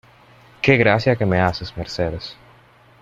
[0.63, 2.35] ¡Qué gracia que me haces Mercedes!